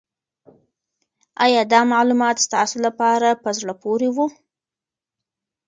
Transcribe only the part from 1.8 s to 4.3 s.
معلومات ستاسو لپاره په زړه پورې وو؟